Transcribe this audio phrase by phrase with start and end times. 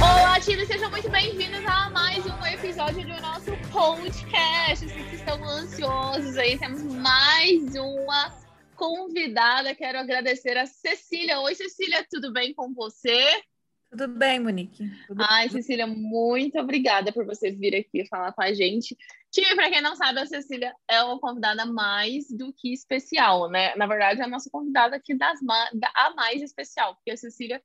[0.00, 4.86] Olá, time, sejam muito bem-vindos a mais um episódio do nosso podcast.
[4.86, 8.30] Vocês estão ansiosos aí, temos mais uma
[8.76, 9.74] convidada.
[9.74, 11.40] Quero agradecer a Cecília.
[11.40, 13.42] Oi, Cecília, tudo bem com você?
[13.90, 14.84] Tudo bem, Monique?
[15.06, 18.96] Tudo Ai, Cecília, muito obrigada por você vir aqui falar com a gente.
[19.30, 23.74] Time, para quem não sabe, a Cecília é uma convidada mais do que especial, né?
[23.76, 27.16] Na verdade, é a nossa convidada aqui das ma- da, a mais especial, porque a
[27.16, 27.62] Cecília,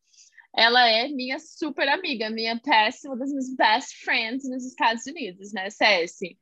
[0.56, 5.52] ela é minha super amiga, minha best, uma das minhas best friends nos Estados Unidos,
[5.52, 6.38] né, Ceci?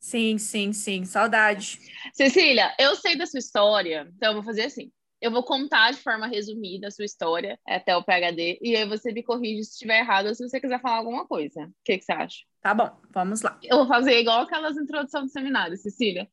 [0.00, 1.04] Sim, sim, sim.
[1.04, 1.80] Saudade.
[2.14, 4.90] Cecília, eu sei da sua história, então eu vou fazer assim.
[5.20, 9.12] Eu vou contar de forma resumida a sua história até o PHD, e aí você
[9.12, 11.64] me corrige se estiver errado ou se você quiser falar alguma coisa.
[11.64, 12.36] O que, que você acha?
[12.60, 13.58] Tá bom, vamos lá.
[13.62, 16.28] Eu vou fazer igual aquelas introduções do seminário, Cecília.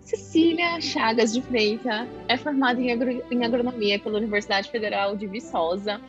[0.00, 6.00] Cecília Chagas de Freitas é formada em, agro- em agronomia pela Universidade Federal de Viçosa.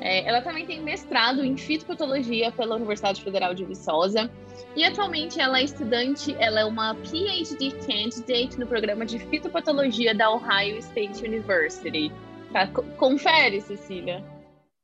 [0.00, 4.30] É, ela também tem mestrado em fitopatologia pela Universidade Federal de Viçosa.
[4.76, 10.30] E atualmente ela é estudante, ela é uma PhD candidate no programa de fitopatologia da
[10.30, 12.12] Ohio State University.
[12.52, 12.66] Tá?
[12.68, 14.24] Co- Confere, Cecília.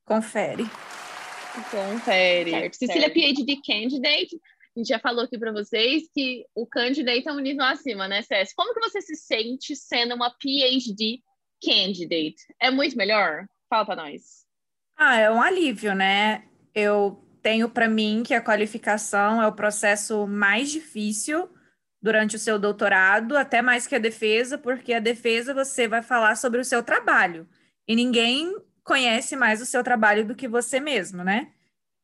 [0.05, 0.65] Confere.
[1.71, 2.51] Confere.
[2.51, 3.15] Certo, Cecília certo.
[3.15, 4.41] PhD Candidate.
[4.77, 8.23] A gente já falou aqui para vocês que o candidate é um nível acima, né,
[8.23, 8.53] Cés?
[8.53, 11.21] Como que você se sente sendo uma PhD
[11.65, 12.37] Candidate?
[12.61, 13.47] É muito melhor?
[13.71, 14.44] Fala para nós.
[14.97, 16.45] Ah, é um alívio, né?
[16.75, 21.49] Eu tenho para mim que a qualificação é o processo mais difícil
[22.01, 26.37] durante o seu doutorado, até mais que a defesa, porque a defesa você vai falar
[26.37, 27.49] sobre o seu trabalho
[27.89, 31.53] e ninguém conhece mais o seu trabalho do que você mesmo, né?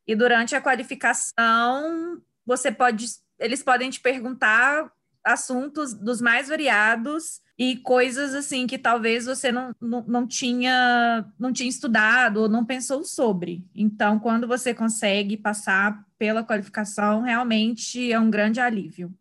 [0.07, 3.07] E durante a qualificação, você pode,
[3.39, 4.91] eles podem te perguntar
[5.25, 11.53] assuntos dos mais variados e coisas assim que talvez você não, não, não tinha não
[11.53, 13.63] tinha estudado ou não pensou sobre.
[13.75, 19.13] Então, quando você consegue passar pela qualificação, realmente é um grande alívio.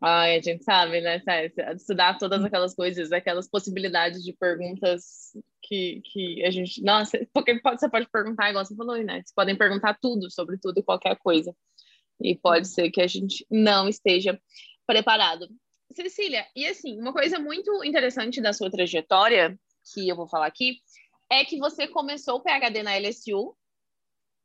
[0.00, 1.52] Ai, a gente sabe, né, Cés?
[1.74, 5.32] Estudar todas aquelas coisas, aquelas possibilidades de perguntas
[5.64, 6.80] que, que a gente.
[6.80, 9.14] Nossa, porque pode, você pode perguntar, igual você falou, né?
[9.14, 11.52] Vocês podem perguntar tudo sobre tudo qualquer coisa.
[12.22, 14.40] E pode ser que a gente não esteja
[14.86, 15.48] preparado.
[15.94, 19.58] Cecília, e assim, uma coisa muito interessante da sua trajetória,
[19.94, 20.80] que eu vou falar aqui,
[21.30, 23.56] é que você começou o PhD na LSU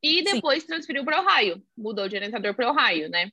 [0.02, 0.34] e Sim.
[0.34, 3.30] depois transferiu para Ohio, mudou de orientador para Ohio, né?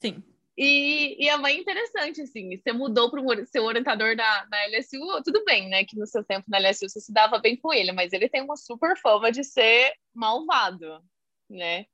[0.00, 0.22] Sim.
[0.56, 5.22] E, e é bem interessante, assim, você mudou para o seu orientador da, da LSU,
[5.22, 5.84] tudo bem, né?
[5.84, 8.42] Que no seu tempo na LSU você se dava bem com ele, mas ele tem
[8.42, 11.02] uma super fama de ser malvado,
[11.48, 11.84] né?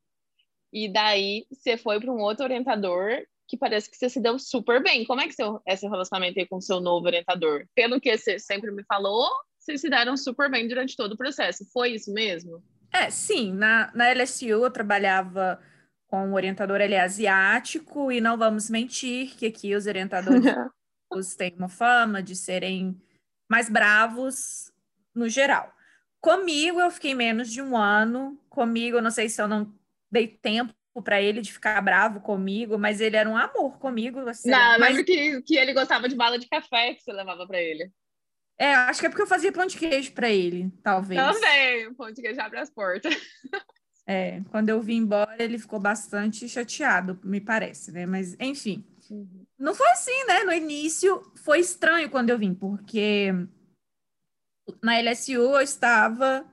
[0.72, 4.82] E daí você foi para um outro orientador que parece que você se deu super
[4.82, 5.04] bem.
[5.04, 7.66] Como é que seu, é seu relacionamento aí com o seu novo orientador?
[7.74, 11.64] Pelo que você sempre me falou, vocês se deram super bem durante todo o processo.
[11.72, 12.62] Foi isso mesmo?
[12.92, 15.60] É, sim, na, na LSU eu trabalhava
[16.06, 20.44] com um orientador ele é asiático e não vamos mentir que aqui os orientadores
[21.38, 23.00] têm uma fama de serem
[23.50, 24.70] mais bravos
[25.14, 25.72] no geral.
[26.20, 28.38] Comigo, eu fiquei menos de um ano.
[28.50, 29.74] Comigo, eu não sei se eu não
[30.10, 34.18] dei tempo para ele de ficar bravo comigo, mas ele era um amor comigo.
[34.28, 37.46] Assim, Não, mas, lembro que, que ele gostava de bala de café que você levava
[37.46, 37.90] para ele.
[38.58, 41.20] é, acho que é porque eu fazia pão de queijo para ele, talvez.
[41.20, 43.14] Também, o pão de queijo abre as portas.
[44.04, 48.04] É, quando eu vim embora, ele ficou bastante chateado, me parece, né?
[48.04, 48.84] Mas, enfim.
[49.56, 50.42] Não foi assim, né?
[50.42, 53.28] No início foi estranho quando eu vim, porque
[54.82, 56.44] na LSU eu estava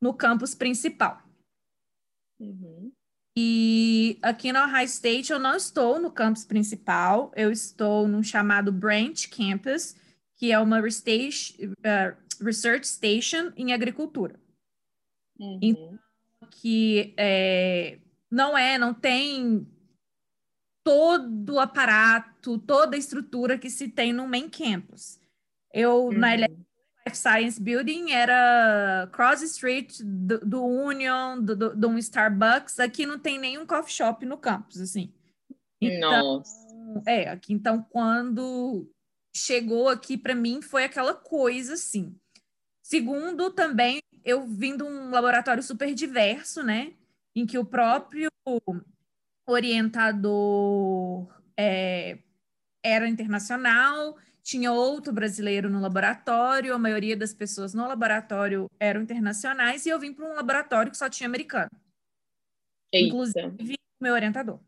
[0.00, 1.22] no campus principal.
[2.38, 2.79] Uhum.
[3.36, 8.72] E aqui na Ohio State eu não estou no campus principal, eu estou num chamado
[8.72, 9.94] Branch Campus,
[10.36, 14.38] que é uma uh, research station em agricultura.
[15.38, 15.98] Uhum.
[16.50, 17.98] que é,
[18.30, 19.66] não é, não tem
[20.84, 25.18] todo o aparato, toda a estrutura que se tem no main campus.
[25.72, 26.59] Eu, na Uhum.
[27.06, 32.78] Life Science Building, era cross street do, do Union, do, do, de um Starbucks.
[32.78, 35.12] Aqui não tem nenhum coffee shop no campus, assim.
[35.80, 37.02] Então, Nossa.
[37.06, 38.86] é, aqui então quando
[39.34, 42.14] chegou aqui para mim foi aquela coisa assim.
[42.82, 46.92] Segundo, também eu vim de um laboratório super diverso, né?
[47.34, 48.28] Em que o próprio
[49.46, 52.18] orientador é,
[52.82, 59.86] era internacional, tinha outro brasileiro no laboratório, a maioria das pessoas no laboratório eram internacionais,
[59.86, 61.70] e eu vim para um laboratório que só tinha americano,
[62.92, 63.08] Eita.
[63.08, 64.60] inclusive meu orientador.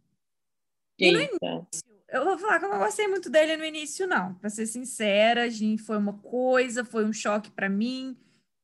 [0.99, 1.67] E no Eita.
[2.09, 4.35] Eu vou falar que eu não gostei muito dele no início, não.
[4.35, 5.49] Pra ser sincera,
[5.83, 8.15] foi uma coisa, foi um choque pra mim.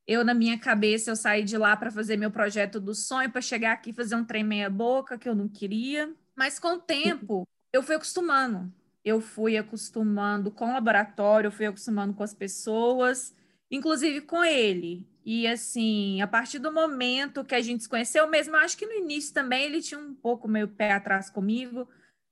[0.07, 3.41] Eu, na minha cabeça, eu saí de lá para fazer meu projeto do sonho, para
[3.41, 6.15] chegar aqui e fazer um trem meia boca que eu não queria.
[6.37, 8.71] Mas com o tempo, eu fui acostumando.
[9.05, 13.35] Eu fui acostumando com o laboratório, eu fui acostumando com as pessoas,
[13.71, 15.07] inclusive com ele.
[15.25, 18.87] E assim, a partir do momento que a gente se conheceu mesmo, eu acho que
[18.87, 21.89] no início também ele tinha um pouco meio pé atrás comigo,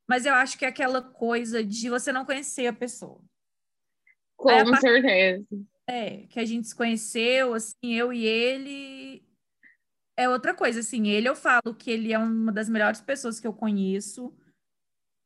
[0.08, 3.20] mas eu acho que é aquela coisa de você não conhecer a pessoa.
[4.36, 5.44] Com Aí, a certeza.
[5.86, 9.22] É, que a gente se conheceu, assim, eu e ele.
[10.16, 13.46] É outra coisa, assim, ele eu falo que ele é uma das melhores pessoas que
[13.46, 14.34] eu conheço.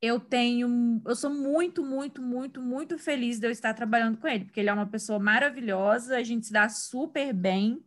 [0.02, 4.46] Eu tenho, eu sou muito, muito, muito, muito feliz de eu estar trabalhando com ele,
[4.46, 7.84] porque ele é uma pessoa maravilhosa, a gente se dá super bem.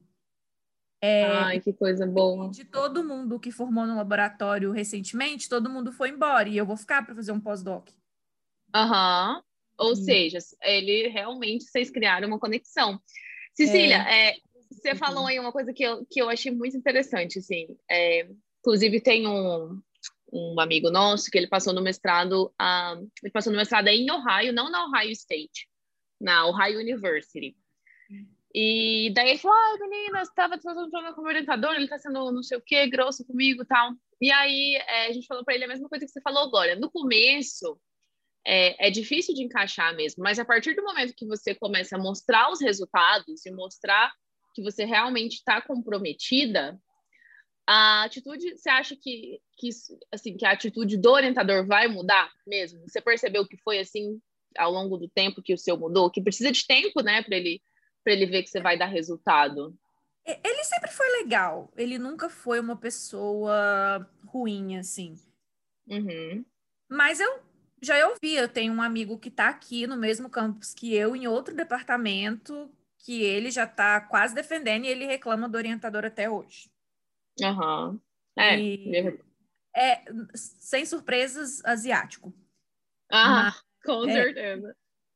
[1.02, 2.50] Ai, que coisa boa.
[2.50, 6.78] De todo mundo que formou no laboratório recentemente, todo mundo foi embora e eu vou
[6.78, 7.90] ficar para fazer um pós-doc.
[8.74, 9.44] Aham.
[9.78, 9.96] Ou Hum.
[9.96, 13.02] seja, ele realmente vocês criaram uma conexão.
[13.54, 14.36] Cecília, é,
[14.72, 17.68] você falou aí uma coisa que eu, que eu achei muito interessante, assim.
[17.90, 18.28] É,
[18.60, 19.82] inclusive, tem um,
[20.34, 24.52] um amigo nosso que ele passou no mestrado, ah, ele passou no mestrado em Ohio,
[24.52, 25.70] não na Ohio State,
[26.20, 27.56] na Ohio University.
[28.56, 32.58] E daí ele falou, ai, meninas, estava tratando como orientador, ele tá sendo não sei
[32.58, 33.94] o quê, grosso comigo tal.
[34.22, 36.76] E aí é, a gente falou para ele a mesma coisa que você falou agora.
[36.76, 37.80] No começo,
[38.46, 42.00] é, é difícil de encaixar mesmo, mas a partir do momento que você começa a
[42.00, 44.12] mostrar os resultados e mostrar
[44.54, 46.80] que você realmente está comprometida,
[47.66, 49.70] a atitude, você acha que, que,
[50.12, 52.82] assim, que a atitude do orientador vai mudar mesmo?
[52.88, 54.22] Você percebeu que foi assim
[54.58, 56.12] ao longo do tempo que o seu mudou?
[56.12, 57.62] Que precisa de tempo, né, para ele,
[58.04, 59.76] para ele ver que você vai dar resultado.
[60.26, 65.16] Ele sempre foi legal, ele nunca foi uma pessoa ruim, assim.
[65.88, 66.46] Uhum.
[66.90, 67.40] Mas eu
[67.82, 71.28] já ouvi, eu tenho um amigo que está aqui no mesmo campus que eu, em
[71.28, 76.73] outro departamento, que ele já está quase defendendo e ele reclama do orientador até hoje.
[77.42, 78.00] Aham.
[78.38, 78.60] É.
[78.60, 79.20] E-
[79.76, 80.04] É,
[80.36, 82.34] sem surpresas, asiático.
[83.12, 83.54] Ah,
[83.84, 84.14] com é.
[84.14, 84.76] certeza.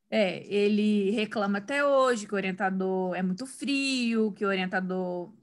[0.10, 5.34] É, ele reclama até hoje que o orientador é muito frio, que o orientador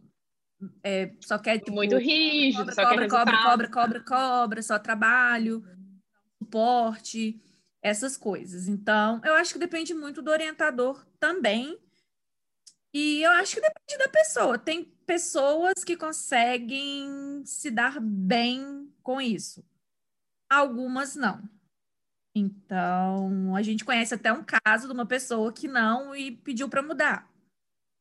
[0.83, 5.63] é, só quer, tipo, Muito rígido, cobra, só cobra, cobra, cobra, cobra, cobra, só trabalho,
[6.43, 7.41] suporte,
[7.83, 8.69] essas coisas.
[8.69, 11.79] Então, eu acho que depende muito do orientador também.
[12.93, 14.57] E eu acho que depende da pessoa.
[14.59, 19.65] Tem pessoas que conseguem se dar bem com isso.
[20.51, 21.43] Algumas não.
[22.35, 26.83] Então, a gente conhece até um caso de uma pessoa que não e pediu para
[26.83, 27.31] mudar.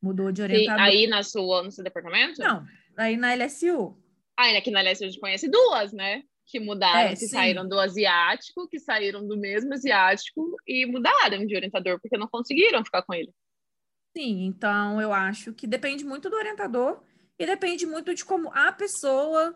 [0.02, 0.82] Mudou de orientador.
[0.82, 2.42] aí na sua, no seu departamento?
[2.42, 2.66] Não,
[2.98, 3.96] aí na LSU.
[4.36, 6.24] Ah, aqui na Leste a gente conhece duas, né?
[6.46, 7.28] Que mudaram, É, que sim.
[7.28, 12.84] saíram do asiático, que saíram do mesmo asiático e mudaram de orientador, porque não conseguiram
[12.84, 13.32] ficar com ele.
[14.16, 17.02] Sim, então eu acho que depende muito do orientador
[17.40, 19.56] e depende muito de como a pessoa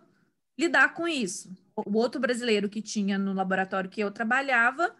[0.59, 1.49] lidar com isso.
[1.85, 4.95] O outro brasileiro que tinha no laboratório que eu trabalhava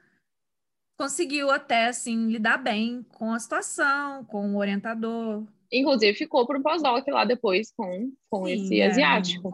[1.00, 5.45] conseguiu até assim lidar bem com a situação, com o orientador.
[5.71, 9.53] Inclusive, ficou por um pós-doc lá depois com, com Sim, esse é, asiático.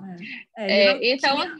[0.57, 0.65] é.
[0.65, 1.57] É, É, então- tinha-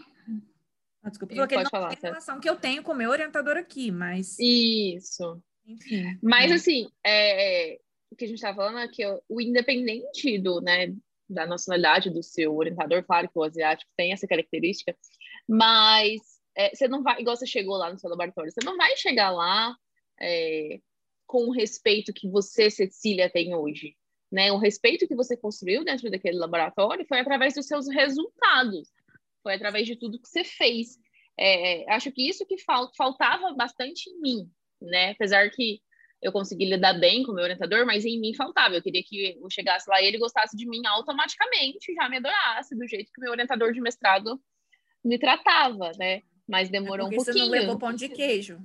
[1.06, 2.10] Ah, desculpa, Sim, falou que ele pode não falar, tem Seth.
[2.10, 5.42] relação que eu tenho com o meu orientador aqui, mas Isso.
[5.66, 6.18] enfim.
[6.22, 6.56] Mas, né?
[6.56, 7.78] assim, é,
[8.14, 10.94] o que a gente tá falando é que o independente do, né,
[11.30, 14.96] da nacionalidade do seu orientador, claro que o asiático tem essa característica,
[15.48, 16.22] mas
[16.56, 19.32] é, você não vai, igual você chegou lá no seu laboratório, você não vai chegar
[19.32, 19.76] lá
[20.22, 20.80] é,
[21.26, 23.96] com o respeito que você, Cecília, tem hoje.
[24.32, 24.52] Né?
[24.52, 28.92] O respeito que você construiu dentro daquele laboratório foi através dos seus resultados,
[29.42, 30.98] foi através de tudo que você fez.
[31.38, 34.52] É, acho que isso que fal- faltava bastante em mim,
[34.82, 35.12] né?
[35.12, 35.82] Apesar que
[36.24, 38.76] eu consegui lidar bem com o meu orientador, mas em mim faltava.
[38.76, 42.76] Eu queria que eu chegasse lá e ele gostasse de mim automaticamente, já me adorasse,
[42.76, 44.42] do jeito que o meu orientador de mestrado
[45.04, 46.22] me tratava, né?
[46.48, 47.52] Mas demorou um Porque você pouquinho.
[47.52, 48.58] não levou pão de queijo.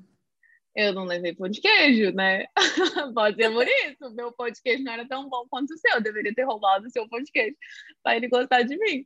[0.77, 2.47] Eu não levei pão de queijo, né?
[3.13, 4.15] Pode ser por isso.
[4.15, 5.97] Meu pão de queijo não era tão bom quanto o seu.
[5.97, 7.57] Eu deveria ter roubado o seu pão de queijo
[8.05, 9.05] para ele gostar de mim.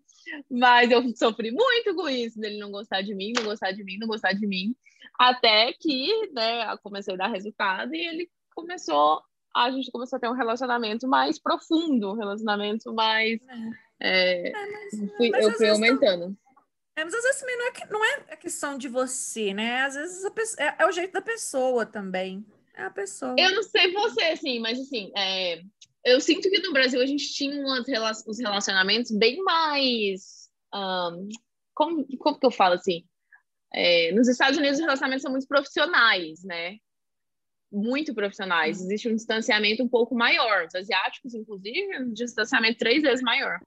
[0.50, 3.96] Mas eu sofri muito com isso, dele não gostar de mim, não gostar de mim,
[3.96, 4.76] não gostar de mim.
[5.18, 9.22] Até que, né, eu comecei a dar resultado e ele começou,
[9.54, 13.40] a gente começou a ter um relacionamento mais profundo, um relacionamento mais.
[14.00, 16.36] é, É, mas, fui- mas eu fui aumentando.
[16.96, 19.82] É, mas às vezes também não é, que- não é a questão de você, né?
[19.82, 22.44] Às vezes a pesso- é, é o jeito da pessoa também.
[22.74, 23.34] É a pessoa.
[23.38, 25.62] Eu não sei você, assim, mas assim, é,
[26.04, 27.86] eu sinto que no Brasil a gente tinha umas
[28.26, 30.50] os relacionamentos bem mais.
[30.74, 31.28] ahn,
[31.74, 33.04] como, como que eu falo assim?
[33.74, 36.76] é, nos Estados Unidos os relacionamentos são muito profissionais, né?
[37.72, 38.80] Muito profissionais.
[38.80, 40.66] Existe um distanciamento um pouco maior.
[40.66, 43.58] Os asiáticos, inclusive, um distanciamento três vezes maior.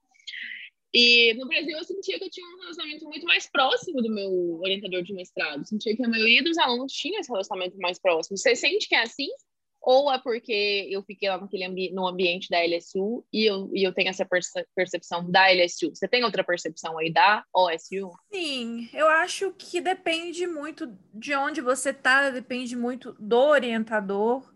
[0.93, 4.59] E no Brasil eu sentia que eu tinha um relacionamento muito mais próximo do meu
[4.61, 5.67] orientador de mestrado.
[5.67, 8.37] Sentia que a maioria dos alunos tinha esse relacionamento mais próximo.
[8.37, 9.27] Você sente que é assim?
[9.85, 13.83] Ou é porque eu fiquei lá naquele ambi no ambiente da LSU e eu, e
[13.83, 15.91] eu tenho essa perce percepção da LSU?
[15.93, 18.11] Você tem outra percepção aí da OSU?
[18.33, 24.51] Sim, eu acho que depende muito de onde você está, depende muito do orientador.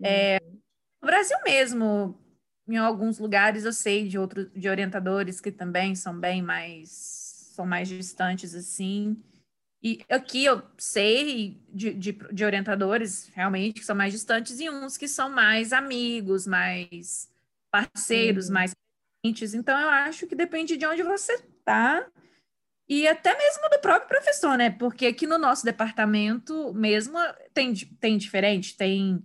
[0.00, 0.38] É,
[1.02, 2.16] no Brasil mesmo,
[2.68, 7.66] em alguns lugares eu sei de outros de orientadores que também são bem mais são
[7.66, 9.20] mais distantes assim.
[9.82, 14.96] E aqui eu sei de, de, de, orientadores realmente que são mais distantes e uns
[14.96, 17.30] que são mais amigos, mais
[17.70, 18.54] parceiros, uhum.
[18.54, 18.72] mais
[19.22, 19.54] presentes.
[19.54, 22.06] Então, eu acho que depende de onde você está
[22.88, 24.70] e até mesmo do próprio professor, né?
[24.70, 27.18] Porque aqui no nosso departamento mesmo
[27.52, 29.22] tem, tem diferente, tem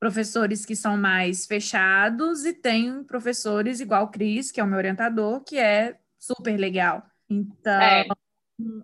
[0.00, 4.78] professores que são mais fechados e tem professores igual o Cris, que é o meu
[4.78, 7.04] orientador, que é super legal.
[7.28, 8.06] Então, é.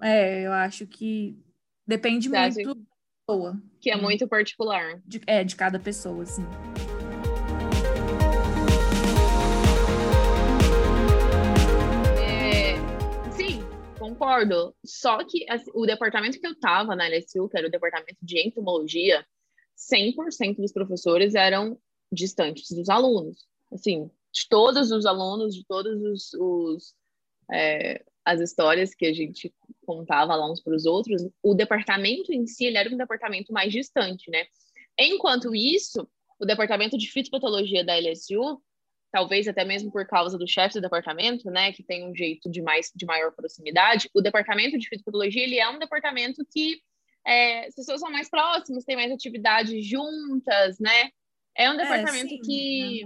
[0.03, 1.37] É, eu acho que
[1.87, 2.75] depende muito da
[3.27, 3.63] pessoa.
[3.81, 5.01] Que é muito particular.
[5.07, 6.43] De, é, de cada pessoa, sim.
[12.21, 12.75] É,
[13.33, 13.63] sim,
[13.99, 14.75] concordo.
[14.85, 18.47] Só que assim, o departamento que eu tava na LSU, que era o departamento de
[18.47, 19.25] entomologia,
[19.77, 21.79] 100% dos professores eram
[22.13, 23.47] distantes dos alunos.
[23.73, 26.95] Assim, de todos os alunos, de todos os, os
[27.51, 29.53] é, as histórias que a gente
[29.85, 34.31] contava lá uns para os outros, o departamento em si era um departamento mais distante,
[34.31, 34.45] né?
[34.99, 38.61] Enquanto isso, o departamento de fitopatologia da LSU,
[39.11, 42.63] talvez até mesmo por causa do chefe do departamento, né, que tem um jeito de
[42.63, 46.81] mais de maior proximidade, o departamento de fitopatologia ele é um departamento que
[47.27, 51.11] é, as pessoas são mais próximas, tem mais atividades juntas, né?
[51.57, 53.03] É um é, departamento é, que,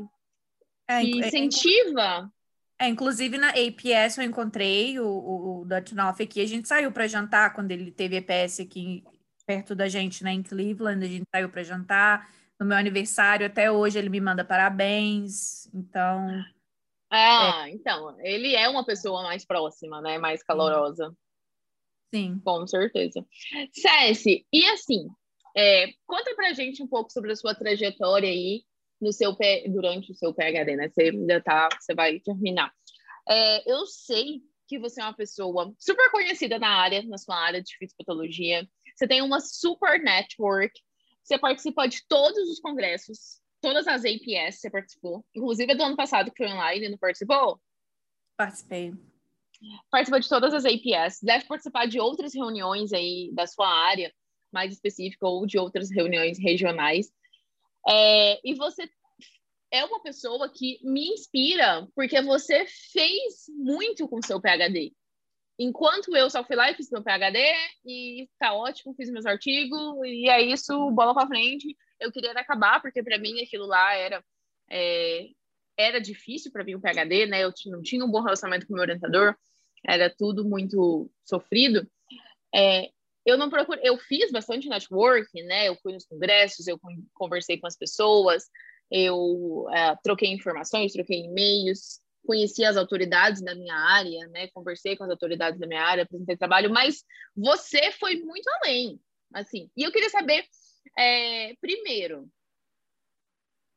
[0.88, 2.32] é, que é, incentiva
[2.78, 7.54] é, inclusive na APS eu encontrei o, o, Dutchnoff aqui, a gente saiu para jantar
[7.54, 9.02] quando ele teve EPS aqui
[9.46, 12.28] perto da gente, né, em Cleveland, a gente saiu para jantar.
[12.58, 16.44] No meu aniversário, até hoje, ele me manda parabéns, então...
[17.08, 17.70] Ah, é.
[17.70, 21.14] então, ele é uma pessoa mais próxima, né, mais calorosa.
[22.12, 22.40] Sim.
[22.44, 23.24] Com certeza.
[23.72, 25.06] Cessi, e assim,
[25.56, 28.64] é, conta pra gente um pouco sobre a sua trajetória aí
[29.00, 29.36] no seu
[29.68, 30.88] durante o seu PhD, né?
[30.88, 32.72] Você ainda tá, você vai terminar.
[33.28, 37.62] É, eu sei que você é uma pessoa super conhecida na área, na sua área
[37.62, 38.68] de fisiopatologia.
[38.94, 40.72] Você tem uma super network.
[41.22, 45.24] Você participa de todos os congressos, todas as APS você participou.
[45.34, 47.60] Inclusive do ano passado que foi online, não participou?
[48.36, 48.94] Participei.
[49.90, 51.20] Participa de todas as APS.
[51.22, 54.12] Deve participar de outras reuniões aí da sua área
[54.52, 57.10] mais específica ou de outras reuniões regionais.
[57.88, 58.88] É, e você
[59.70, 64.92] é uma pessoa que me inspira, porque você fez muito com seu PhD.
[65.58, 67.38] Enquanto eu só fui lá e fiz meu PhD,
[67.84, 71.76] e tá ótimo, fiz meus artigos, e é isso, bola para frente.
[71.98, 74.22] Eu queria acabar, porque para mim aquilo lá era.
[74.70, 75.28] É,
[75.78, 77.44] era difícil para mim o PhD, né?
[77.44, 79.36] Eu não tinha um bom relacionamento com o meu orientador,
[79.86, 81.86] era tudo muito sofrido.
[82.54, 82.90] É,
[83.26, 85.68] eu não procuro, eu fiz bastante networking, né?
[85.68, 86.78] Eu fui nos congressos, eu
[87.12, 88.44] conversei com as pessoas,
[88.90, 94.48] eu é, troquei informações, troquei e-mails, conheci as autoridades da minha área, né?
[94.54, 97.04] Conversei com as autoridades da minha área, apresentei trabalho, mas
[97.34, 99.00] você foi muito além,
[99.34, 99.68] assim.
[99.76, 100.44] E eu queria saber,
[100.96, 102.30] é, primeiro,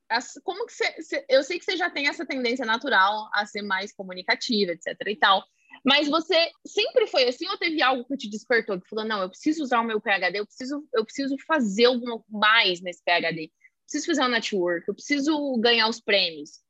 [0.10, 3.64] as, como que você, eu sei que você já tem essa tendência natural a ser
[3.64, 4.96] mais comunicativa, etc.
[5.08, 5.44] e tal.
[5.86, 8.80] Mas você sempre foi assim ou teve algo que te despertou?
[8.80, 12.26] Que falou, não, eu preciso usar o meu PHD, eu preciso, eu preciso fazer algo
[12.30, 13.44] mais nesse PHD.
[13.44, 13.52] Eu
[13.86, 16.62] preciso fazer um network, eu preciso ganhar os prêmios.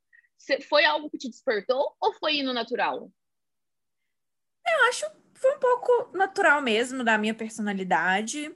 [0.70, 3.12] Foi algo que te despertou ou foi indo natural?
[4.66, 8.56] Eu acho que foi um pouco natural mesmo da minha personalidade.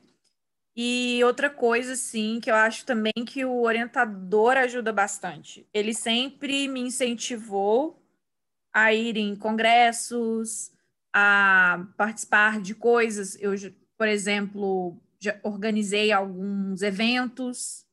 [0.76, 5.68] E outra coisa, assim, que eu acho também que o orientador ajuda bastante.
[5.72, 8.03] Ele sempre me incentivou
[8.74, 10.72] a ir em congressos,
[11.14, 13.38] a participar de coisas.
[13.40, 13.54] Eu,
[13.98, 17.86] por exemplo, já organizei alguns eventos.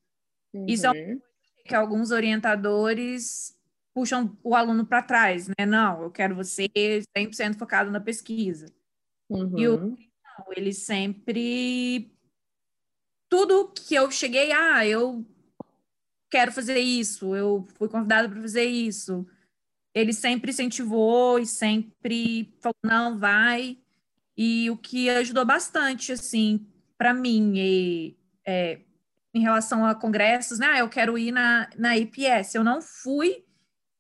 [0.54, 0.66] Uhum.
[0.66, 1.20] Isso é um
[1.66, 3.56] que alguns orientadores
[3.94, 5.66] puxam o aluno para trás, né?
[5.66, 6.68] Não, eu quero você
[7.16, 8.66] 100% focado na pesquisa.
[9.28, 9.58] Uhum.
[9.58, 12.10] E o não, ele sempre
[13.28, 15.24] tudo que eu cheguei, ah, eu
[16.28, 19.26] quero fazer isso, eu fui convidada para fazer isso
[19.94, 23.78] ele sempre incentivou e sempre falou, não, vai.
[24.36, 26.66] E o que ajudou bastante, assim,
[26.96, 28.16] para mim, e,
[28.46, 28.80] é,
[29.34, 30.66] em relação a congressos, né?
[30.70, 32.54] Ah, eu quero ir na, na IPS.
[32.54, 33.44] Eu não fui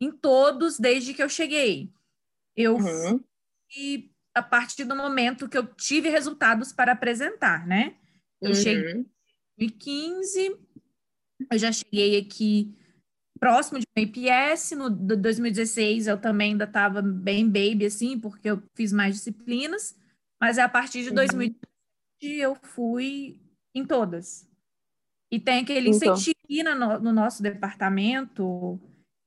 [0.00, 1.92] em todos desde que eu cheguei.
[2.56, 3.22] Eu Uhum.
[3.72, 7.96] fui a partir do momento que eu tive resultados para apresentar, né?
[8.40, 9.00] Eu cheguei Uhum.
[9.00, 9.06] em
[9.58, 10.56] 2015,
[11.50, 12.74] eu já cheguei aqui
[13.40, 18.50] próximo de uma IPS, no do 2016 eu também ainda estava bem baby, assim, porque
[18.50, 19.96] eu fiz mais disciplinas,
[20.40, 21.54] mas a partir de Uhum.
[22.20, 23.40] 2020 eu fui
[23.74, 24.48] em todas.
[25.30, 25.90] E tem aquele Então.
[25.90, 26.36] incentivo
[26.76, 28.78] no, no nosso departamento,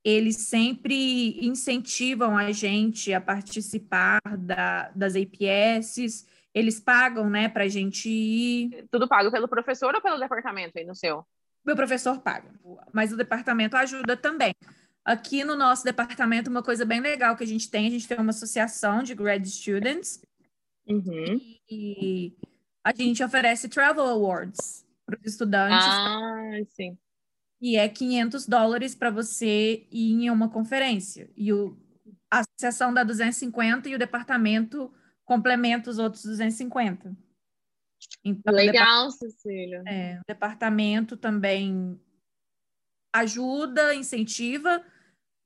[0.04, 7.68] eles sempre incentivam a gente a participar da, das APS, eles pagam, né, para a
[7.68, 8.86] gente ir.
[8.90, 11.26] Tudo pago pelo professor ou pelo departamento aí no seu?
[11.64, 12.50] Meu professor paga,
[12.92, 14.54] mas o departamento ajuda também.
[15.04, 18.18] Aqui no nosso departamento, uma coisa bem legal que a gente tem, a gente tem
[18.18, 20.22] uma associação de grad students
[20.86, 21.40] Uhum.
[21.70, 22.34] e
[22.84, 26.98] a gente oferece travel awards para os estudantes Ah, sim.
[27.60, 31.30] e é 500 dólares para você ir em uma conferência.
[31.34, 31.74] E o,
[32.30, 34.92] a associação dá 250 e o departamento
[35.24, 37.16] complementa os outros 250.
[38.24, 39.82] Então, Legal, Cecília.
[39.86, 42.00] É, o departamento também
[43.12, 44.84] ajuda, incentiva,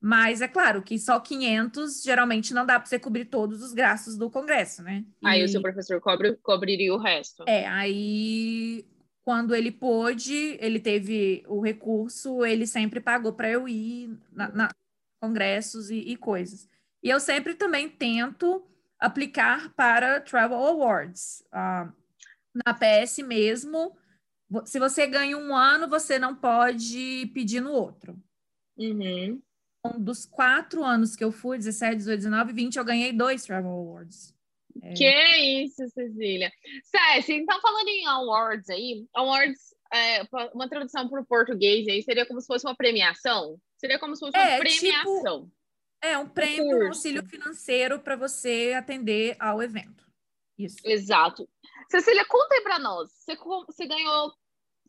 [0.01, 4.17] mas é claro que só 500 geralmente não dá para você cobrir todos os gastos
[4.17, 5.05] do congresso, né?
[5.23, 7.43] Aí E- o seu professor cobre, cobriria o resto.
[7.47, 8.85] É, aí
[9.23, 14.69] quando ele pôde, ele teve o recurso, ele sempre pagou para eu ir na, na
[15.21, 16.67] congressos e, e coisas.
[17.03, 18.65] E eu sempre também tento
[18.97, 21.43] aplicar para Travel Awards.
[21.51, 21.91] Ah,
[22.53, 23.95] na PS mesmo,
[24.65, 28.17] se você ganha um ano, você não pode pedir no outro.
[28.77, 29.41] Uhum.
[29.85, 33.71] Um dos quatro anos que eu fui, 17, 18, 19, 20, eu ganhei dois Travel
[33.71, 34.33] Awards.
[34.81, 34.93] É.
[34.93, 36.51] Que isso, Cecília.
[36.83, 40.21] Cécia, então falando em awards aí, awards, é,
[40.53, 43.59] uma tradução para o português aí seria como se fosse uma premiação?
[43.77, 45.51] Seria como se fosse uma É, tipo, premiação.
[46.01, 50.08] É um prêmio, um auxílio financeiro para você atender ao evento.
[50.59, 50.77] Isso.
[50.83, 51.47] Exato.
[51.89, 53.09] Cecília, conta aí para nós.
[53.13, 54.33] Você, você ganhou,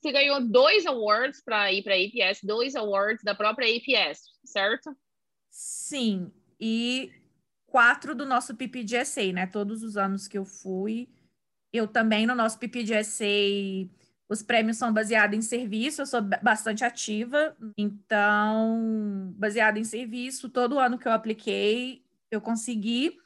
[0.00, 4.94] você ganhou dois awards para ir para a APS, dois awards da própria APS, certo?
[5.48, 7.12] Sim, e
[7.66, 9.46] quatro do nosso PPGSA, né?
[9.46, 11.09] Todos os anos que eu fui,
[11.72, 13.24] eu também no nosso PPGSA,
[14.28, 20.48] os prêmios são baseados em serviço, eu sou ba- bastante ativa, então, baseado em serviço,
[20.48, 23.16] todo ano que eu apliquei, eu consegui.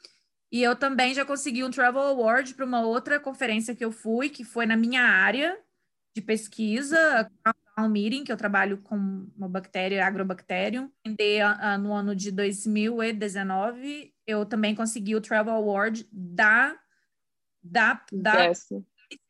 [0.55, 4.29] E eu também já consegui um Travel Award para uma outra conferência que eu fui,
[4.29, 5.59] que foi na minha área
[6.15, 6.97] de pesquisa,
[7.43, 8.95] a Countdown Meeting, que eu trabalho com
[9.35, 10.89] uma bactéria, Agrobacterium.
[11.81, 16.73] No ano de 2019, eu também consegui o Travel Award da,
[17.61, 18.53] da, da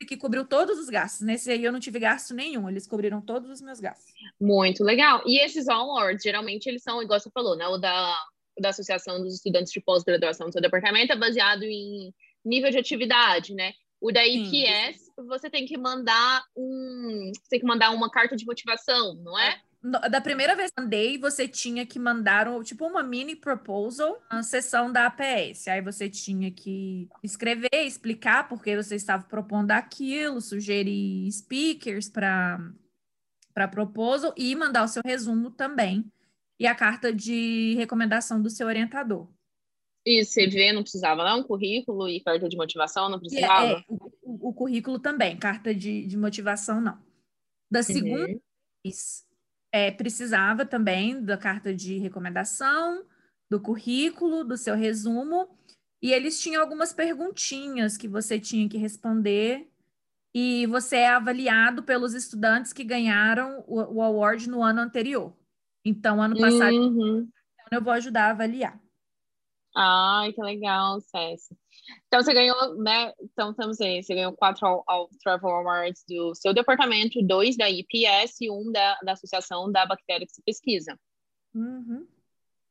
[0.07, 1.21] que cobriu todos os gastos.
[1.25, 4.13] Nesse aí eu não tive gasto nenhum, eles cobriram todos os meus gastos.
[4.39, 5.23] Muito legal.
[5.25, 7.67] E esses awards, geralmente, eles são, igual você falou, né?
[7.67, 8.15] O da,
[8.59, 12.13] da Associação dos Estudantes de Pós-Graduação do seu departamento é baseado em
[12.43, 13.73] nível de atividade, né?
[13.99, 14.43] O da Sim.
[14.51, 17.31] IPS, você tem que mandar um.
[17.33, 19.59] Você tem que mandar uma carta de motivação, não é?
[19.81, 24.21] No- Da primeira vez que mandei, você tinha que mandar um- tipo uma mini proposal
[24.31, 25.67] na sessão da APS.
[25.69, 32.59] Aí você tinha que escrever, explicar por que você estava propondo aquilo, sugerir speakers para
[33.53, 36.03] para proposal e mandar o seu resumo também.
[36.59, 39.29] E a carta de recomendação do seu orientador.
[40.05, 41.43] E CV não precisava, não?
[41.43, 43.65] Currículo e carta de motivação não é- precisava?
[43.71, 47.03] é, o, o- o currículo também, carta de, de motivação não.
[47.69, 48.39] Da segunda Uhum.
[48.85, 49.25] vez,
[49.71, 53.05] é, precisava também da carta de recomendação,
[53.49, 55.57] do currículo, do seu resumo,
[56.01, 59.67] e eles tinham algumas perguntinhas que você tinha que responder,
[60.33, 65.35] e você é avaliado pelos estudantes que ganharam o, o award no ano anterior.
[65.85, 67.29] Então, ano passado, Uhum.
[67.71, 68.79] eu vou ajudar a avaliar.
[69.77, 71.55] Ai, que legal, Cécia.
[72.07, 73.13] Então você ganhou, né?
[73.21, 77.69] Então estamos aí, você ganhou quatro ao, ao Travel Awards do seu departamento, dois da
[77.69, 80.97] IPS e um da, da Associação da Bactéria que se pesquisa.
[81.53, 82.07] Uhum.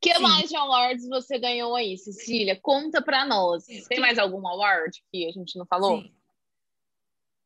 [0.00, 0.22] que Sim.
[0.22, 2.58] mais de awards você ganhou aí, Cecília?
[2.60, 3.64] Conta pra nós.
[3.88, 6.00] Tem mais algum award que a gente não falou?
[6.00, 6.14] Sim.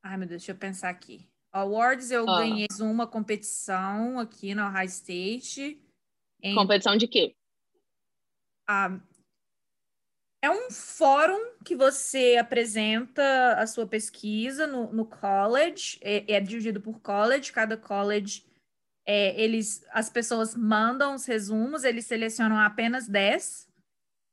[0.02, 1.28] Ai, meu Deus, deixa eu pensar aqui.
[1.58, 2.38] Awards, eu Ah.
[2.40, 5.80] ganhei uma competição aqui na Ohio State.
[6.42, 7.34] em- Competição de quê?
[8.68, 8.98] ah,
[10.42, 15.98] é um fórum que você apresenta a sua pesquisa no, no college.
[16.00, 17.50] É, é dividido por college.
[17.52, 18.44] Cada college,
[19.04, 23.66] é, eles, as pessoas mandam os resumos, eles selecionam apenas 10.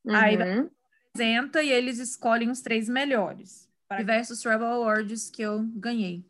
[0.07, 0.69] Aí vai- Uhum.
[1.09, 3.67] apresenta e eles escolhem os três melhores.
[3.97, 6.23] Diversos Travel Awards que eu ganhei.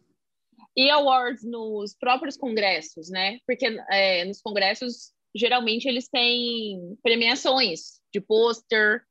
[0.78, 3.40] E awards nos próprios congressos, né?
[3.48, 9.04] Porque é, nos congressos, geralmente, eles têm premiações de pôster,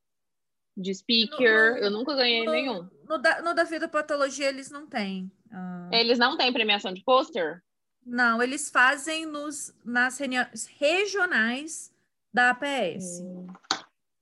[0.77, 1.71] de speaker.
[1.73, 2.89] No- no- Eu nunca ganhei no- nenhum.
[3.09, 5.31] No da, no da Vida Patologia eles não têm.
[5.51, 7.63] Ah, Eles não têm premiação de pôster?
[8.05, 11.91] Não, eles fazem nos, nas reuniões regionais
[12.33, 13.21] da APS.
[13.21, 13.47] Hum,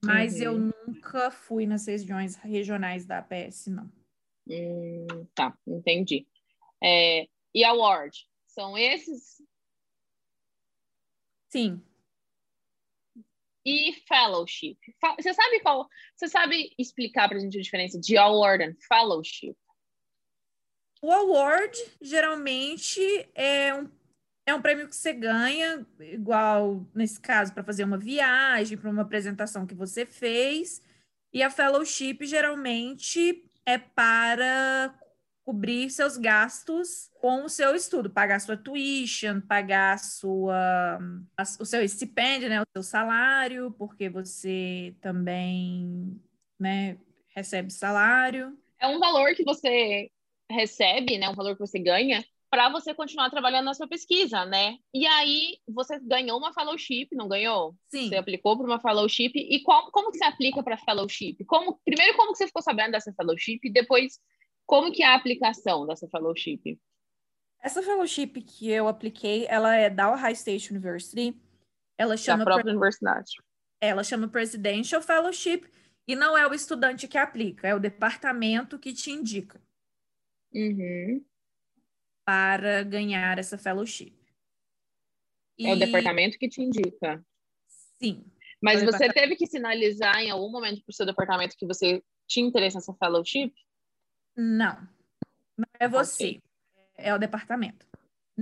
[0.06, 0.72] Mas eu uhum.
[0.88, 3.92] nunca fui nas regiões regionais da APS, não.
[4.48, 6.28] hum, tá, entendi.
[6.84, 8.18] É, e award?
[8.48, 9.42] São esses?
[11.50, 11.82] Sim.
[13.66, 14.78] E fellowship?
[15.18, 15.88] Você sabe qual?
[16.16, 19.56] Você sabe explicar pra gente a diferença de award and fellowship?
[21.02, 23.00] O award geralmente
[23.34, 23.90] é um,
[24.46, 29.04] é um prêmio que você ganha, igual nesse caso, para fazer uma viagem, para uma
[29.04, 30.82] apresentação que você fez.
[31.32, 34.94] E a fellowship geralmente é para
[35.46, 41.00] cobrir seus gastos com o seu estudo, pagar sua tuition, pagar sua,
[41.38, 46.20] a- o seu estipêndio, né, o seu salário, porque você também,
[46.60, 46.98] né,
[47.36, 48.58] recebe salário.
[48.80, 50.10] É um valor que você
[50.50, 51.30] recebe, né?
[51.30, 54.78] Um valor que você ganha para você continuar trabalhando na sua pesquisa, né?
[54.94, 57.76] E aí você ganhou uma fellowship, não ganhou?
[57.90, 58.10] Sim.
[58.10, 61.38] Você aplicou para uma fellowship e qual, como que você aplica para fellowship?
[61.48, 64.20] Como primeiro como que você ficou sabendo dessa fellowship e depois
[64.66, 66.80] como que é a aplicação dessa fellowship?
[67.60, 71.40] Essa fellowship que eu apliquei, ela é da Ohio State University.
[71.98, 73.32] Ela Da chama, própria universidade.
[73.80, 75.70] ela chama Presidential Fellowship
[76.08, 79.62] e não é o estudante que aplica, é o departamento que te indica
[80.54, 81.24] Uhum.
[82.26, 84.14] para ganhar essa fellowship.
[85.60, 87.24] É o E- departamento que te indica.
[88.02, 88.26] Sim.
[88.62, 92.04] Mas É você teve que sinalizar em algum momento para o seu departamento que você
[92.28, 93.54] tinha interesse nessa fellowship?
[94.36, 94.88] Não.
[95.58, 96.42] Não é você.
[96.96, 97.86] É o departamento.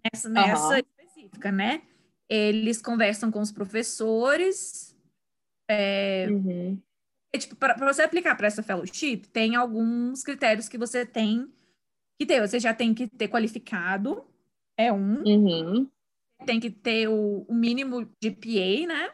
[0.04, 1.82] Nessa, nessa específica, né?
[2.30, 4.96] Eles conversam com os professores.
[5.70, 6.82] É, Uhum.
[7.34, 11.50] É, tipo, para você aplicar para essa fellowship, tem alguns critérios que você tem
[12.20, 12.46] que ter.
[12.46, 14.26] Você já tem que ter qualificado,
[14.78, 15.24] é um.
[15.24, 15.90] Uhum.
[16.46, 19.14] Tem que ter o, o mínimo GPA, né?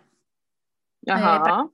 [1.07, 1.69] Aham.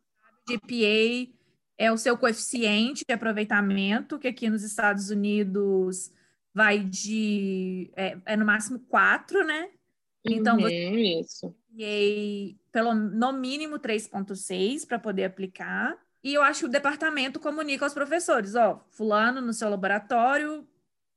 [0.50, 1.32] GPA
[1.78, 6.12] é o seu coeficiente de aproveitamento, que aqui nos Estados Unidos
[6.54, 7.92] vai de...
[7.96, 9.72] É, é no máximo 4, né?
[10.26, 11.56] Então, Uhum, você- Isso.
[12.72, 15.98] Pelo, no mínimo 3.6 para poder aplicar.
[16.24, 20.66] E eu acho que o departamento comunica aos professores, ó, fulano no seu laboratório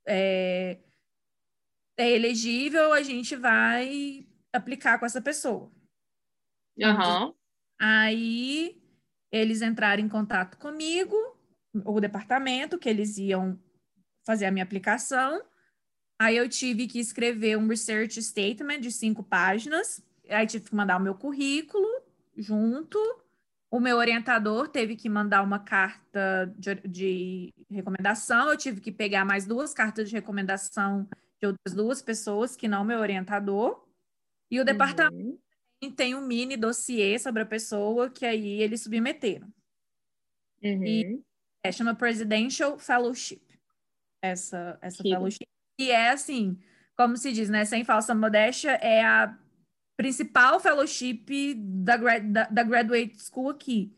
[0.06, 0.78] é,
[1.96, 5.70] é elegível, a gente vai aplicar com essa pessoa.
[6.82, 7.34] Aham.
[7.78, 8.82] Aí
[9.30, 11.16] eles entraram em contato comigo,
[11.84, 13.58] o departamento, que eles iam
[14.24, 15.42] fazer a minha aplicação.
[16.18, 20.02] Aí eu tive que escrever um research statement de cinco páginas.
[20.28, 21.86] Aí tive que mandar o meu currículo
[22.36, 22.98] junto.
[23.70, 28.48] O meu orientador teve que mandar uma carta de, de recomendação.
[28.48, 31.06] Eu tive que pegar mais duas cartas de recomendação
[31.38, 33.84] de outras duas pessoas que não meu orientador.
[34.50, 35.38] E o departamento Uhum.
[35.94, 39.48] Tem um mini dossiê sobre a pessoa que aí eles submeteram.
[40.62, 41.22] Uhum.
[41.62, 43.42] É, chama Presidential Fellowship.
[44.22, 45.46] Essa, essa Que- fellowship.
[45.78, 46.58] E é assim,
[46.96, 47.64] como se diz, né?
[47.64, 49.36] Sem falsa modéstia, é a
[49.96, 53.92] principal fellowship da, da, da graduate school aqui.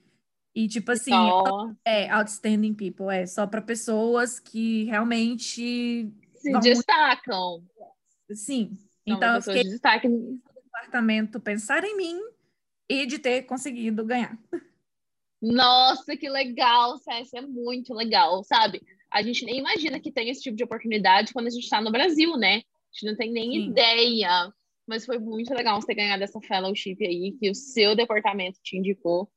[0.55, 7.65] E, tipo assim, Só é outstanding people, é só para pessoas que realmente, se destacam.
[8.33, 8.77] sim.
[9.07, 10.09] São Então, eu fiquei de destaque.
[10.89, 12.19] Departamento pensar em mim
[12.89, 14.37] e de ter conseguido ganhar.
[15.41, 18.83] Nossa, que legal, Céssia, é muito legal, sabe?
[19.11, 21.93] A gente nem imagina que tem esse tipo de oportunidade quando a gente está no
[21.93, 22.57] Brasil, né?
[22.57, 23.71] A gente não tem nem Sim.
[23.71, 24.53] ideia.
[24.87, 28.77] Mas foi muito legal você ter ganhado essa fellowship aí, que o seu departamento te
[28.77, 29.31] indicou.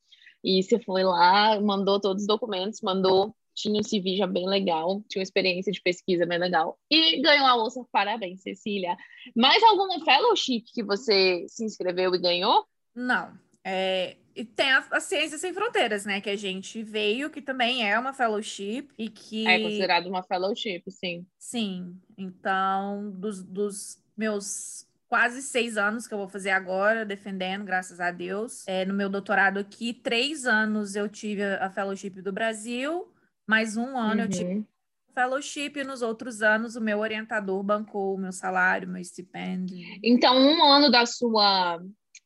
[0.43, 5.03] E você foi lá, mandou todos os documentos, mandou, tinha um CV já bem legal,
[5.09, 6.77] tinha uma experiência de pesquisa bem legal.
[6.89, 7.85] E ganhou a bolsa.
[7.91, 8.95] Parabéns, Cecília.
[9.35, 12.65] Mais alguma fellowship que você se inscreveu e ganhou?
[12.95, 13.31] Não.
[13.63, 16.21] É, e tem a, a Ciência Sem Fronteiras, né?
[16.21, 19.47] Que a gente veio, que também é uma fellowship e que.
[19.47, 21.25] É considerado uma fellowship, sim.
[21.37, 21.95] Sim.
[22.17, 28.11] Então, dos, dos meus quase seis anos que eu vou fazer agora, defendendo, graças a
[28.11, 33.11] Deus, é, no meu doutorado aqui, três anos eu tive a, a fellowship do Brasil,
[33.51, 34.65] mais um ano eu tive Uhum.
[35.13, 39.77] fellowship, e nos outros anos o meu orientador bancou o meu salário, meu estipêndio.
[40.01, 41.81] Então, um ano da sua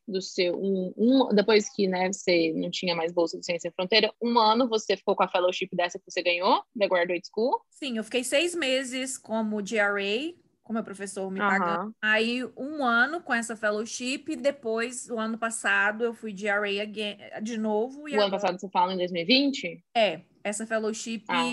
[0.08, 3.72] do seu um, um- depois que né, você não tinha mais bolsa de ciência sem
[3.72, 7.60] fronteira, um ano você ficou com a fellowship dessa que você ganhou da Graduate School.
[7.72, 10.32] Sim, eu fiquei seis meses como GRA,
[10.66, 11.64] com meu professor me pagando.
[11.80, 11.94] Aham.
[12.02, 17.56] Aí, um ano com essa fellowship, depois, o ano passado, eu fui GRA again, de
[17.56, 18.10] novo.
[18.10, 19.84] E O ano agora- passado você fala em 2020?
[19.96, 21.44] É, essa fellowship Ah,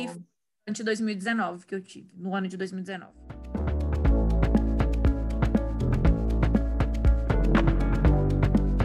[0.73, 3.13] de 2019 que eu tive, no ano de 2019.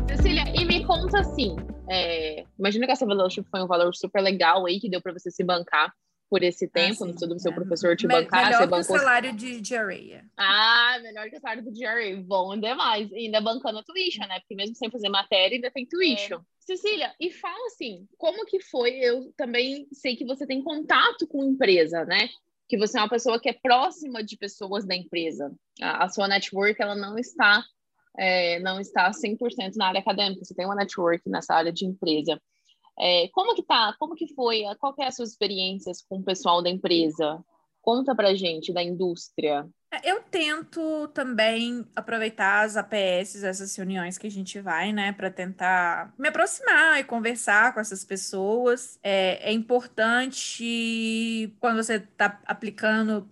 [0.09, 1.55] Cecília, e me conta assim,
[1.89, 5.29] é, imagina que essa fellowship foi um valor super legal aí, que deu para você
[5.31, 5.93] se bancar
[6.29, 7.55] por esse tempo, sim, não precisa do seu é.
[7.55, 10.25] professor te bancar, melhor você que o bancou salário de GRA.
[10.35, 12.21] Ah, melhor que o salário do GRA.
[12.21, 13.09] Bom demais.
[13.11, 14.39] E ainda bancando a tuition, né?
[14.39, 16.41] Porque mesmo sem fazer matéria, ainda tem tuition.
[16.59, 18.91] Cecília, e fala assim, como que foi?
[18.95, 22.27] Eu também sei que você tem contato com empresa, né?
[22.67, 25.49] Que você é uma pessoa que é próxima de pessoas da empresa.
[25.81, 27.63] A, a sua network, ela não está,
[28.17, 30.43] é, não está 100% na área acadêmica.
[30.43, 32.37] Você tem uma network nessa área de empresa.
[32.99, 33.95] É, como que tá?
[33.99, 34.63] Como que foi?
[34.79, 37.43] Qual que é as suas experiências com o pessoal da empresa?
[37.81, 39.67] Conta pra gente da indústria.
[39.91, 45.31] É, Eu tento também aproveitar as APS, essas reuniões que a gente vai, né, para
[45.31, 48.99] tentar me aproximar e conversar com essas pessoas.
[49.03, 53.29] É, é importante quando você está aplicando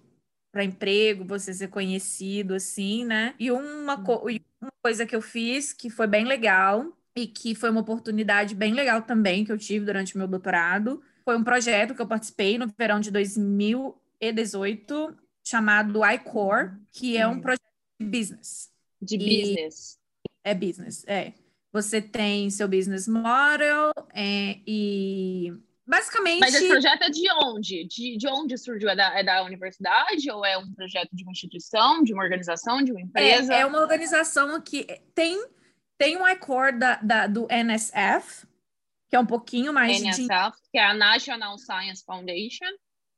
[0.52, 3.36] para emprego, você ser conhecido, assim, né?
[3.40, 7.56] E uma, co- e uma coisa que eu fiz que foi bem legal e que
[7.56, 11.44] foi uma oportunidade bem legal também que eu tive durante o meu doutorado foi um
[11.44, 17.42] projeto que eu participei no verão de 2018 chamado iCore, que é um Uhum.
[17.42, 17.62] projeto
[18.00, 18.70] de business.
[19.02, 19.98] De E- business.
[20.44, 21.34] É business, é.
[21.72, 25.54] Você tem seu business model é, e
[25.86, 27.86] basicamente Mas esse projeto é de onde?
[27.88, 28.90] De, de onde surgiu?
[28.90, 32.82] É da, é da universidade ou é um projeto de uma instituição, de uma organização,
[32.84, 33.54] de uma empresa?
[33.54, 35.48] é, é uma organização que tem
[35.98, 38.46] tem um iCore da, da- do NSF,
[39.10, 42.68] que é um pouquinho mais de NSF, que é a National Science Foundation.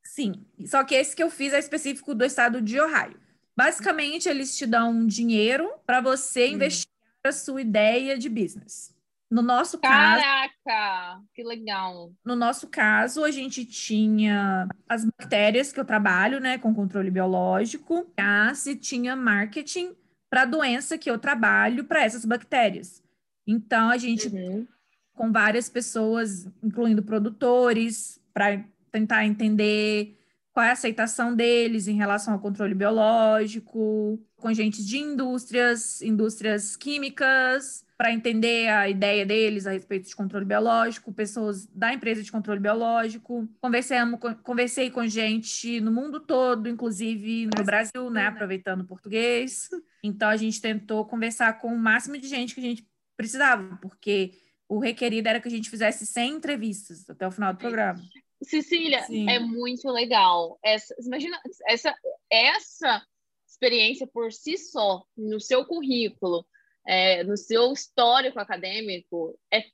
[0.03, 3.19] Sim, só que esse que eu fiz é específico do estado de Ohio.
[3.55, 6.51] Basicamente, eles te dão dinheiro para você Hum.
[6.53, 6.87] investir
[7.25, 8.95] a sua ideia de business.
[9.29, 12.13] No nosso caso, Caraca, que legal.
[12.23, 18.09] no nosso caso, a gente tinha as bactérias que eu trabalho, né, com controle biológico,
[18.15, 19.93] a se tinha marketing
[20.29, 23.03] para a doença que eu trabalho para essas bactérias.
[23.45, 24.67] Então, a gente Uhum.
[25.13, 30.17] com várias pessoas, incluindo produtores, para tentar entender
[30.51, 36.75] qual é a aceitação deles em relação ao controle biológico, com gente de indústrias, indústrias
[36.75, 42.31] químicas, para entender a ideia deles a respeito de controle biológico, pessoas da empresa de
[42.31, 43.49] controle biológico.
[43.59, 49.67] Conversamos, conversei com gente no mundo todo, inclusive no Brasil, né, aproveitando o português.
[50.03, 54.31] Então a gente tentou conversar com o máximo de gente que a gente precisava, porque
[54.69, 57.99] o requerido era que a gente fizesse 100 entrevistas até o final do programa.
[58.41, 59.29] Cecília, Sim.
[59.29, 60.57] é muito legal.
[60.63, 61.93] Essa, imagina, essa,
[62.31, 63.05] essa
[63.45, 66.45] experiência por si só, no seu currículo,
[66.87, 69.65] é, no seu histórico acadêmico, é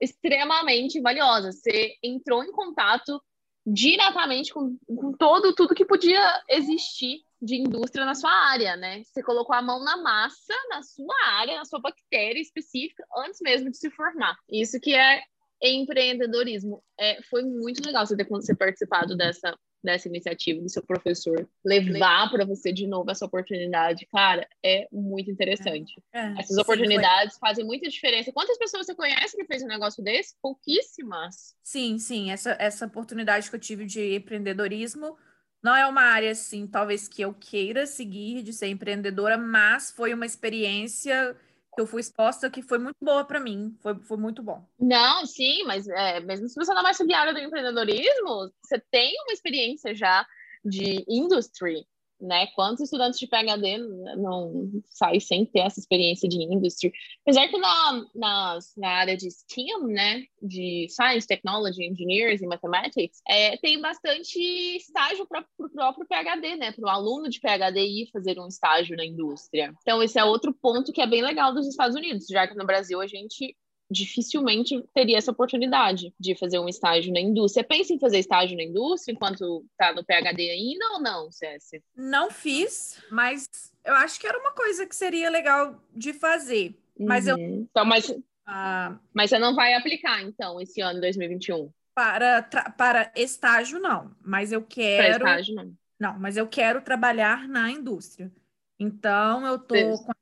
[0.00, 1.52] extremamente valiosa.
[1.52, 3.20] Você entrou em contato
[3.66, 9.02] diretamente com, com todo, tudo que podia existir de indústria na sua área, né?
[9.04, 13.70] Você colocou a mão na massa, na sua área, na sua bactéria específica, antes mesmo
[13.70, 14.36] de se formar.
[14.50, 15.22] Isso que é
[15.62, 16.82] empreendedorismo.
[16.98, 18.24] É, foi muito legal você ter
[18.56, 24.06] participado dessa, dessa iniciativa do seu professor, levar para você de novo essa oportunidade.
[24.06, 25.94] Cara, é muito interessante.
[26.12, 28.32] É, Essas sim, foi- oportunidades fazem muita diferença.
[28.32, 30.34] Quantas pessoas você conhece que fez um negócio desse?
[30.42, 31.56] Pouquíssimas.
[31.62, 35.16] Sim, sim, essa, essa oportunidade que eu tive de empreendedorismo
[35.62, 40.14] não é uma área, assim, talvez que eu queira seguir de ser empreendedora, mas foi
[40.14, 41.36] uma experiência
[41.80, 44.66] eu fui exposta que foi muito boa para mim, foi, foi muito bom.
[44.78, 48.80] Não, sim, mas é, mesmo se você não vai seguir a área do empreendedorismo, você
[48.90, 50.26] tem uma experiência já
[50.64, 51.86] de industry,
[52.20, 52.46] né?
[52.54, 53.78] Quantos estudantes de PhD
[54.16, 56.92] não saem sem ter essa experiência de industry?
[57.22, 60.24] Apesar que na, nas- na área de STEAM, né?
[60.40, 64.38] De Science, Technology, Engineers e Mathematics, é, tem bastante
[64.76, 66.72] estágio para o próprio PhD, né?
[66.72, 69.72] Para o aluno de PhD ir fazer um estágio na indústria.
[69.82, 72.66] Então, esse é outro ponto que é bem legal dos Estados Unidos, já que no
[72.66, 73.56] Brasil a gente
[73.90, 77.64] dificilmente teria essa oportunidade de fazer um estágio na indústria.
[77.64, 81.82] Pensa em fazer estágio na indústria enquanto está no PhD ainda ou não, CS?
[81.96, 83.48] Não fiz, mas
[83.84, 86.74] eu acho que era uma coisa que seria legal de fazer.
[86.98, 87.66] Mas eu- Uhum.
[87.70, 88.14] Então, mas,
[88.50, 92.42] Ah, mas você não vai aplicar, então, esse ano, 2021, para,
[92.78, 95.26] para estágio, não, mas eu para quero.
[95.26, 95.76] estágio, não.
[96.00, 98.32] Não, mas eu quero trabalhar na indústria.
[98.78, 100.12] Então, eu tô com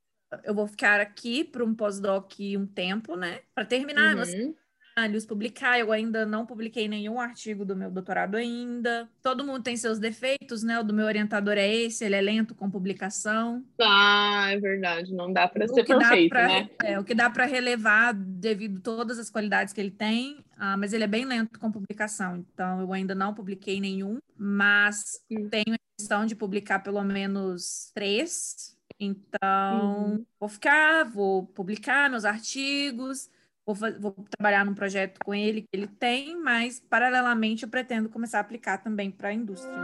[0.44, 3.40] eu vou ficar aqui para um pós-doc um tempo, né?
[3.55, 4.55] Para terminar meus Uhum.
[4.94, 5.79] trabalhos, publicar.
[5.79, 9.09] Eu ainda não publiquei nenhum artigo do meu doutorado ainda.
[9.22, 10.79] Todo mundo tem seus defeitos, né?
[10.81, 13.64] O do meu orientador é esse, ele é lento com publicação.
[13.81, 16.70] Ah, é verdade, não dá para ser perfeito, pra- né?
[16.83, 20.77] é, o que dá para relevar devido a todas as qualidades que ele tem, ah,
[20.79, 25.49] mas ele é bem lento com publicação, então eu ainda não publiquei nenhum, mas Hum.
[25.51, 28.76] tenho a intenção de publicar pelo menos três.
[28.99, 30.27] Então, Uhum.
[30.41, 33.31] vou ficar, vou publicar meus artigos,
[33.65, 38.39] vou, vou trabalhar num projeto com ele que ele tem, mas paralelamente eu pretendo começar
[38.39, 39.75] a aplicar também para a indústria.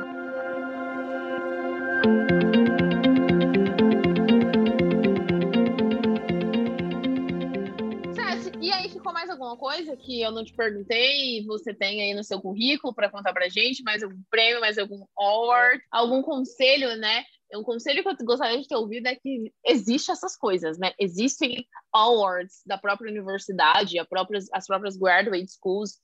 [8.14, 12.02] César, e aí ficou mais alguma coisa que eu não te perguntei e você tem
[12.02, 13.82] aí no seu currículo para contar pra gente?
[13.82, 17.24] Mais algum prêmio, mais algum award, algum conselho, né?
[17.54, 20.92] Um conselho que eu gostaria de ter ouvido é que existe essas coisas, né?
[20.98, 25.98] Existem awards da própria universidade, a próprias, as próprias graduate schools,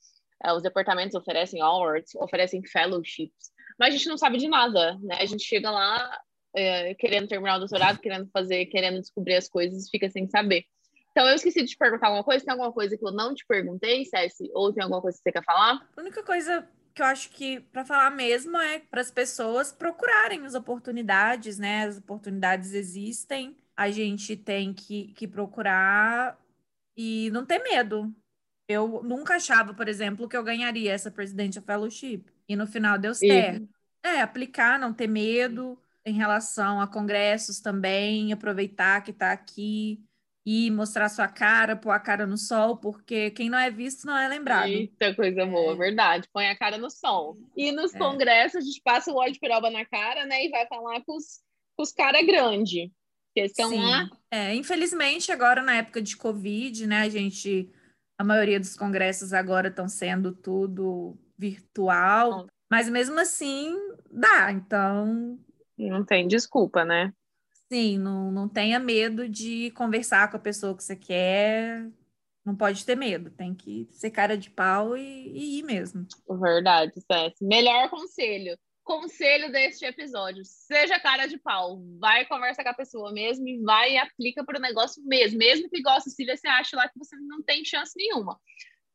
[0.45, 5.17] eh, os departamentos oferecem awards, oferecem fellowships, mas a gente não sabe de nada, né?
[5.21, 6.19] A gente chega lá
[6.55, 10.65] eh, querendo terminar o doutorado, querendo fazer, querendo descobrir as coisas, fica sem saber.
[11.11, 12.45] Então, eu esqueci de te perguntar alguma coisa.
[12.45, 14.51] Tem alguma coisa que eu não te perguntei, Cessi?
[14.55, 15.85] Ou tem alguma coisa que você quer falar?
[15.97, 16.65] A única coisa
[16.99, 21.85] que eu acho que para falar mesmo é para as pessoas procurarem as oportunidades, né?
[21.85, 26.37] As oportunidades existem, a gente tem que, que procurar
[26.97, 28.13] e não ter medo.
[28.67, 33.15] Eu nunca achava, por exemplo, que eu ganharia essa Presidential Fellowship e no final deu
[33.15, 33.69] certo.
[34.03, 40.05] É, aplicar, não ter medo em relação a congressos também, aproveitar que está aqui
[40.51, 44.17] e mostrar sua cara, pôr a cara no sol, porque quem não é visto não
[44.17, 44.67] é lembrado.
[44.69, 46.27] Eita, coisa boa, verdade.
[46.33, 47.37] Põe a cara no sol.
[47.55, 47.99] E nos É.
[47.99, 50.47] congressos, a gente passa o óleo de peroba na cara, né?
[50.47, 51.43] E vai falar com os,
[51.77, 52.89] com os caras grandes.
[53.35, 53.85] Que estão Sim.
[53.85, 54.09] lá.
[54.31, 57.71] É, infelizmente, agora na época de Covid, né, a gente,
[58.19, 63.77] a maioria dos congressos agora estão sendo tudo virtual, mas mesmo assim
[64.11, 64.51] dá.
[64.51, 65.39] Então,
[65.77, 67.13] Não tem desculpa, né?
[67.71, 71.87] Sim, não, não tenha medo de conversar com a pessoa que você quer.
[72.45, 76.07] Não pode ter medo, tem que ser cara de pau e, e ir mesmo.
[76.41, 77.45] Verdade, Cessi.
[77.45, 78.57] Melhor conselho.
[78.83, 80.43] Conselho deste episódio.
[80.47, 81.79] Seja cara de pau.
[82.01, 85.37] Vai conversa com a pessoa mesmo e vai e aplica para o negócio mesmo.
[85.37, 88.41] Mesmo que igual a Cecília, você acha lá que você não tem chance nenhuma.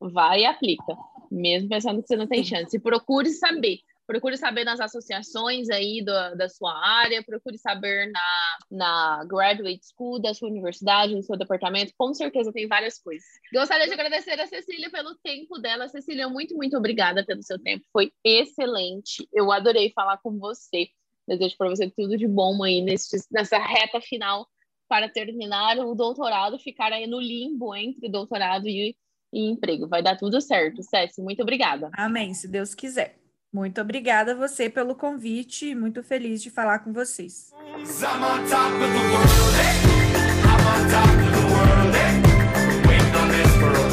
[0.01, 0.95] Vai e aplica.
[1.31, 2.75] Mesmo pensando que você não tem chance.
[2.75, 3.81] E procure saber.
[4.05, 10.21] Procure saber nas associações aí da, da sua área, procure saber na, na graduate school
[10.21, 11.93] da sua universidade, no seu departamento.
[11.97, 13.25] Com certeza tem várias coisas.
[13.53, 15.87] Gostaria de agradecer a Cecília pelo tempo dela.
[15.87, 17.85] Cecília, muito, muito obrigada pelo seu tempo.
[17.93, 19.27] Foi excelente.
[19.31, 20.89] Eu adorei falar com você.
[21.25, 24.45] Desejo para você tudo de bom aí nesse, nessa reta final
[24.89, 28.95] para terminar o doutorado, ficar aí no limbo entre doutorado e,
[29.31, 29.87] e emprego.
[29.87, 31.21] Vai dar tudo certo, Céci.
[31.21, 31.89] Muito obrigada.
[31.93, 33.22] Amém, se Deus quiser.
[33.53, 37.53] Muito obrigada a você pelo convite, muito feliz de falar com vocês.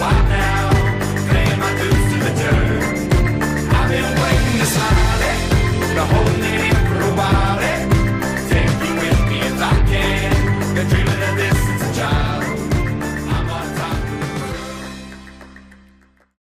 [0.03, 0.50] I'm